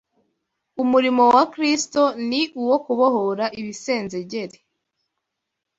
[0.83, 4.57] Umurimo wa Kristo ni uwo kubohora ibisenzegeri